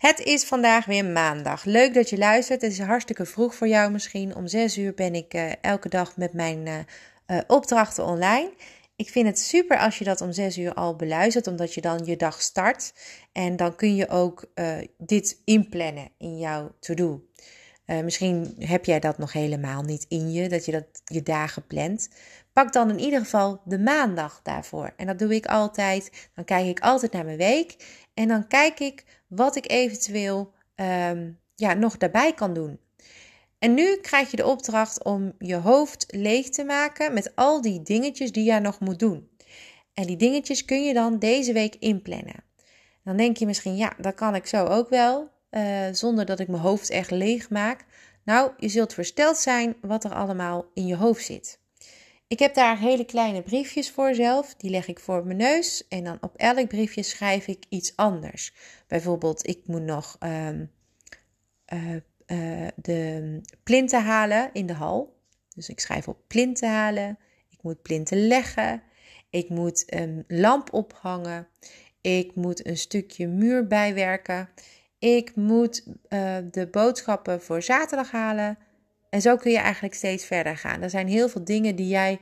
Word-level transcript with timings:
Het 0.00 0.20
is 0.20 0.44
vandaag 0.44 0.84
weer 0.84 1.04
maandag. 1.04 1.64
Leuk 1.64 1.94
dat 1.94 2.10
je 2.10 2.18
luistert. 2.18 2.62
Het 2.62 2.72
is 2.72 2.78
hartstikke 2.78 3.26
vroeg 3.26 3.54
voor 3.54 3.68
jou 3.68 3.90
misschien. 3.90 4.34
Om 4.34 4.46
6 4.46 4.78
uur 4.78 4.94
ben 4.94 5.14
ik 5.14 5.34
uh, 5.34 5.50
elke 5.60 5.88
dag 5.88 6.16
met 6.16 6.32
mijn 6.32 6.66
uh, 6.66 6.74
uh, 7.26 7.38
opdrachten 7.46 8.04
online. 8.04 8.52
Ik 8.96 9.10
vind 9.10 9.26
het 9.26 9.38
super 9.38 9.78
als 9.78 9.98
je 9.98 10.04
dat 10.04 10.20
om 10.20 10.32
6 10.32 10.58
uur 10.58 10.74
al 10.74 10.96
beluistert, 10.96 11.46
omdat 11.46 11.74
je 11.74 11.80
dan 11.80 12.04
je 12.04 12.16
dag 12.16 12.42
start. 12.42 12.92
En 13.32 13.56
dan 13.56 13.76
kun 13.76 13.96
je 13.96 14.08
ook 14.08 14.44
dit 14.98 15.40
inplannen 15.44 16.08
in 16.18 16.38
jouw 16.38 16.74
to-do. 16.78 17.22
misschien 17.86 18.54
heb 18.58 18.84
jij 18.84 19.00
dat 19.00 19.18
nog 19.18 19.32
helemaal 19.32 19.82
niet 19.82 20.06
in 20.08 20.32
je, 20.32 20.48
dat 20.48 20.64
je 20.64 20.72
dat 20.72 20.86
je 21.04 21.22
dagen 21.22 21.66
plant. 21.66 22.08
Pak 22.52 22.72
dan 22.72 22.90
in 22.90 22.98
ieder 22.98 23.20
geval 23.20 23.60
de 23.64 23.78
maandag 23.78 24.40
daarvoor. 24.42 24.92
En 24.96 25.06
dat 25.06 25.18
doe 25.18 25.34
ik 25.34 25.46
altijd. 25.46 26.28
Dan 26.34 26.44
kijk 26.44 26.66
ik 26.66 26.80
altijd 26.80 27.12
naar 27.12 27.24
mijn 27.24 27.36
week. 27.36 27.76
En 28.14 28.28
dan 28.28 28.46
kijk 28.46 28.80
ik 28.80 29.04
wat 29.30 29.56
ik 29.56 29.70
eventueel 29.70 30.52
um, 30.76 31.38
ja, 31.54 31.74
nog 31.74 31.96
daarbij 31.96 32.32
kan 32.32 32.54
doen. 32.54 32.78
En 33.58 33.74
nu 33.74 33.96
krijg 33.96 34.30
je 34.30 34.36
de 34.36 34.46
opdracht 34.46 35.04
om 35.04 35.32
je 35.38 35.54
hoofd 35.54 36.04
leeg 36.08 36.48
te 36.48 36.64
maken 36.64 37.14
met 37.14 37.36
al 37.36 37.60
die 37.60 37.82
dingetjes 37.82 38.32
die 38.32 38.44
jij 38.44 38.58
nog 38.58 38.80
moet 38.80 38.98
doen. 38.98 39.28
En 39.94 40.06
die 40.06 40.16
dingetjes 40.16 40.64
kun 40.64 40.84
je 40.84 40.94
dan 40.94 41.18
deze 41.18 41.52
week 41.52 41.76
inplannen. 41.78 42.44
Dan 43.04 43.16
denk 43.16 43.36
je 43.36 43.46
misschien, 43.46 43.76
ja, 43.76 43.92
dat 43.98 44.14
kan 44.14 44.34
ik 44.34 44.46
zo 44.46 44.64
ook 44.64 44.88
wel, 44.88 45.30
uh, 45.50 45.86
zonder 45.92 46.24
dat 46.24 46.40
ik 46.40 46.48
mijn 46.48 46.62
hoofd 46.62 46.90
echt 46.90 47.10
leeg 47.10 47.50
maak. 47.50 47.84
Nou, 48.24 48.50
je 48.56 48.68
zult 48.68 48.94
versteld 48.94 49.36
zijn 49.36 49.76
wat 49.80 50.04
er 50.04 50.14
allemaal 50.14 50.66
in 50.74 50.86
je 50.86 50.96
hoofd 50.96 51.24
zit. 51.24 51.59
Ik 52.30 52.38
heb 52.38 52.54
daar 52.54 52.78
hele 52.78 53.04
kleine 53.04 53.42
briefjes 53.42 53.90
voor 53.90 54.14
zelf. 54.14 54.54
Die 54.54 54.70
leg 54.70 54.88
ik 54.88 55.00
voor 55.00 55.26
mijn 55.26 55.38
neus. 55.38 55.88
En 55.88 56.04
dan 56.04 56.18
op 56.20 56.36
elk 56.36 56.68
briefje 56.68 57.02
schrijf 57.02 57.46
ik 57.46 57.64
iets 57.68 57.96
anders. 57.96 58.54
Bijvoorbeeld, 58.86 59.46
ik 59.46 59.66
moet 59.66 59.82
nog 59.82 60.16
uh, 60.20 60.48
uh, 60.48 60.60
uh, 62.26 62.68
de 62.76 63.40
plinten 63.62 64.02
halen 64.02 64.50
in 64.52 64.66
de 64.66 64.72
hal. 64.72 65.16
Dus 65.54 65.68
ik 65.68 65.80
schrijf 65.80 66.08
op 66.08 66.18
plinten 66.26 66.70
halen. 66.70 67.18
Ik 67.48 67.62
moet 67.62 67.82
plinten 67.82 68.26
leggen. 68.26 68.82
Ik 69.30 69.48
moet 69.48 69.84
een 69.86 70.24
lamp 70.28 70.72
ophangen. 70.72 71.48
Ik 72.00 72.34
moet 72.34 72.66
een 72.66 72.78
stukje 72.78 73.26
muur 73.26 73.66
bijwerken. 73.66 74.48
Ik 74.98 75.36
moet 75.36 75.84
eh, 76.08 76.36
de 76.50 76.66
boodschappen 76.66 77.42
voor 77.42 77.62
zaterdag 77.62 78.10
halen. 78.10 78.58
En 79.10 79.20
zo 79.20 79.36
kun 79.36 79.50
je 79.50 79.58
eigenlijk 79.58 79.94
steeds 79.94 80.24
verder 80.24 80.56
gaan. 80.56 80.82
Er 80.82 80.90
zijn 80.90 81.08
heel 81.08 81.28
veel 81.28 81.44
dingen 81.44 81.76
die 81.76 81.88
jij 81.88 82.20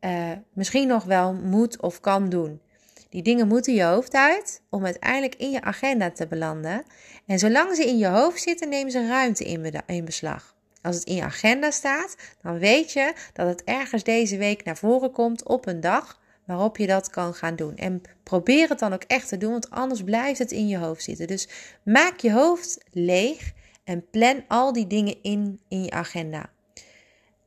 uh, 0.00 0.30
misschien 0.52 0.88
nog 0.88 1.04
wel 1.04 1.34
moet 1.34 1.80
of 1.80 2.00
kan 2.00 2.28
doen. 2.28 2.60
Die 3.08 3.22
dingen 3.22 3.48
moeten 3.48 3.74
je 3.74 3.82
hoofd 3.82 4.14
uit 4.14 4.62
om 4.70 4.84
uiteindelijk 4.84 5.34
in 5.34 5.50
je 5.50 5.62
agenda 5.62 6.10
te 6.10 6.26
belanden. 6.26 6.82
En 7.26 7.38
zolang 7.38 7.76
ze 7.76 7.86
in 7.86 7.98
je 7.98 8.06
hoofd 8.06 8.42
zitten, 8.42 8.68
nemen 8.68 8.92
ze 8.92 9.06
ruimte 9.06 9.44
in 9.86 10.04
beslag. 10.04 10.54
Als 10.82 10.96
het 10.96 11.04
in 11.04 11.14
je 11.14 11.22
agenda 11.22 11.70
staat, 11.70 12.16
dan 12.42 12.58
weet 12.58 12.92
je 12.92 13.12
dat 13.32 13.46
het 13.46 13.64
ergens 13.64 14.02
deze 14.04 14.36
week 14.36 14.64
naar 14.64 14.76
voren 14.76 15.10
komt 15.10 15.44
op 15.44 15.66
een 15.66 15.80
dag 15.80 16.20
waarop 16.46 16.76
je 16.76 16.86
dat 16.86 17.10
kan 17.10 17.34
gaan 17.34 17.56
doen. 17.56 17.76
En 17.76 18.02
probeer 18.22 18.68
het 18.68 18.78
dan 18.78 18.92
ook 18.92 19.02
echt 19.06 19.28
te 19.28 19.36
doen, 19.36 19.50
want 19.50 19.70
anders 19.70 20.02
blijft 20.02 20.38
het 20.38 20.52
in 20.52 20.68
je 20.68 20.78
hoofd 20.78 21.02
zitten. 21.02 21.26
Dus 21.26 21.48
maak 21.82 22.20
je 22.20 22.32
hoofd 22.32 22.78
leeg 22.90 23.52
en 23.84 24.10
plan 24.10 24.44
al 24.48 24.72
die 24.72 24.86
dingen 24.86 25.22
in 25.22 25.60
in 25.68 25.82
je 25.82 25.90
agenda. 25.90 26.50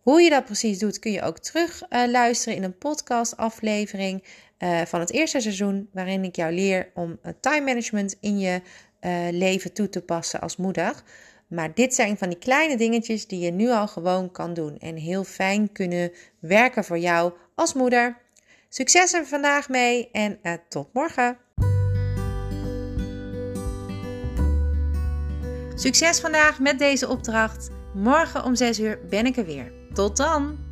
Hoe 0.00 0.22
je 0.22 0.30
dat 0.30 0.44
precies 0.44 0.78
doet, 0.78 0.98
kun 0.98 1.12
je 1.12 1.22
ook 1.22 1.38
terug 1.38 1.82
uh, 1.90 2.06
luisteren 2.06 2.56
in 2.56 2.62
een 2.62 2.78
podcastaflevering 2.78 4.24
uh, 4.58 4.82
van 4.82 5.00
het 5.00 5.12
eerste 5.12 5.40
seizoen, 5.40 5.88
waarin 5.92 6.24
ik 6.24 6.36
jou 6.36 6.52
leer 6.52 6.90
om 6.94 7.20
time 7.40 7.60
management 7.60 8.16
in 8.20 8.38
je 8.38 8.60
leven 9.30 9.72
toe 9.72 9.88
te 9.88 10.02
passen 10.02 10.40
als 10.40 10.56
moeder. 10.56 11.02
Maar 11.46 11.74
dit 11.74 11.94
zijn 11.94 12.18
van 12.18 12.28
die 12.28 12.38
kleine 12.38 12.76
dingetjes 12.76 13.26
die 13.26 13.40
je 13.40 13.50
nu 13.50 13.70
al 13.70 13.88
gewoon 13.88 14.30
kan 14.32 14.54
doen 14.54 14.78
en 14.78 14.96
heel 14.96 15.24
fijn 15.24 15.72
kunnen 15.72 16.12
werken 16.38 16.84
voor 16.84 16.98
jou 16.98 17.32
als 17.54 17.74
moeder. 17.74 18.18
Succes 18.68 19.12
er 19.12 19.26
vandaag 19.26 19.68
mee 19.68 20.10
en 20.10 20.40
tot 20.68 20.92
morgen! 20.92 21.45
Succes 25.78 26.20
vandaag 26.20 26.58
met 26.60 26.78
deze 26.78 27.08
opdracht. 27.08 27.68
Morgen 27.94 28.44
om 28.44 28.54
6 28.54 28.80
uur 28.80 28.98
ben 29.10 29.26
ik 29.26 29.36
er 29.36 29.44
weer. 29.44 29.72
Tot 29.92 30.16
dan! 30.16 30.65